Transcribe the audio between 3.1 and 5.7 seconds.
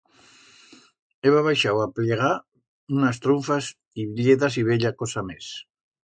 trunfas y blledas y bella cosa mes.